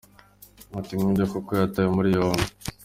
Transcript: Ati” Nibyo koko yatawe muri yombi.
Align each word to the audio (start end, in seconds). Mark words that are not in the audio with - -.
Ati” 0.79 0.93
Nibyo 0.95 1.23
koko 1.31 1.51
yatawe 1.59 1.89
muri 1.97 2.09
yombi. 2.17 2.45